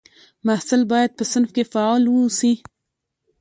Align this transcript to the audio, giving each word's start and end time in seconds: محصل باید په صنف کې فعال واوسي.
محصل 0.45 0.81
باید 0.91 1.11
په 1.17 1.23
صنف 1.31 1.49
کې 1.55 1.63
فعال 1.73 2.03
واوسي. 2.07 2.53